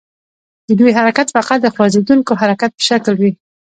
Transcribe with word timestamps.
د 0.67 0.69
دوی 0.79 0.91
حرکت 0.97 1.27
فقط 1.35 1.59
د 1.61 1.67
خوځیدونکي 1.73 2.33
حرکت 2.41 2.71
په 2.75 2.83
شکل 2.89 3.13
وي. 3.21 3.31